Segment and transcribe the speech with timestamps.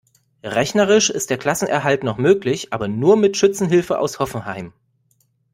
[0.43, 4.73] Rechnerisch ist der Klassenerhalt noch möglich, aber nur mit Schützenhilfe aus Hoffenheim.